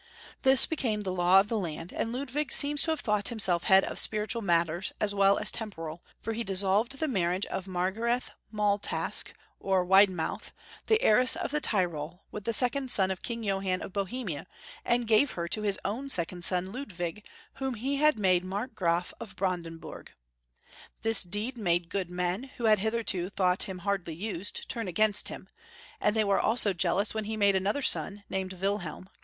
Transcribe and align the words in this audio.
This 0.41 0.65
became 0.65 1.01
the 1.01 1.13
law 1.13 1.39
of 1.39 1.47
the 1.47 1.59
land, 1.59 1.93
and 1.93 2.11
Ludwig 2.11 2.51
seems 2.51 2.81
to 2.81 2.89
have 2.89 3.01
thought 3.01 3.27
himself 3.27 3.65
head 3.65 3.83
of 3.83 3.99
spiritual 3.99 4.41
matters 4.41 4.93
as 4.99 5.13
well 5.13 5.37
as 5.37 5.51
temporal, 5.51 6.01
for 6.19 6.33
he 6.33 6.43
dissolved 6.43 6.93
the 6.93 7.05
Ludwig 7.05 7.13
Y. 7.23 7.37
215 7.41 7.51
tnarriage 7.51 7.55
of 7.55 7.67
Maigarethe 8.25 8.31
Maultasch, 8.51 9.31
or 9.59 9.85
Wide 9.85 10.09
mouth, 10.09 10.53
the 10.87 10.99
heiress 11.03 11.35
of 11.35 11.51
the 11.51 11.61
Tirol, 11.61 12.21
with 12.31 12.45
the 12.45 12.51
second 12.51 12.89
son 12.89 13.11
of 13.11 13.21
King 13.21 13.43
Johann 13.43 13.83
of 13.83 13.93
Bohemia, 13.93 14.47
and 14.83 15.05
gave 15.05 15.33
her 15.33 15.47
to 15.49 15.61
his 15.61 15.79
own 15.85 16.09
second 16.09 16.43
son, 16.43 16.71
Ludwig, 16.71 17.23
whom 17.57 17.75
he 17.75 17.97
had 17.97 18.17
made 18.17 18.43
Markgraf 18.43 19.13
of 19.19 19.35
Brandenburg. 19.35 20.11
This 21.03 21.21
deed 21.21 21.59
made 21.59 21.89
good 21.89 22.09
men, 22.09 22.45
who 22.57 22.63
had 22.65 22.79
hitherto 22.79 23.29
thought 23.29 23.69
him 23.69 23.77
hardly 23.77 24.15
used, 24.15 24.67
turn 24.67 24.87
against 24.87 25.29
him, 25.29 25.47
and 25.99 26.15
they 26.15 26.23
were 26.23 26.39
also 26.39 26.73
jealous 26.73 27.13
when 27.13 27.25
he 27.25 27.37
made 27.37 27.55
another 27.55 27.83
Bon, 27.93 28.23
named 28.31 28.53
Wil 28.53 28.79
helm. 28.79 29.07